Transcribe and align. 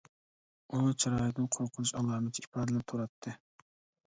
ئۇنىڭ 0.77 0.95
چىرايىدىن 1.03 1.49
قورقۇنچ 1.57 1.93
ئالامىتى 2.01 2.45
ئىپادىلىنىپ 2.47 2.89
تۇراتتى. 2.95 3.37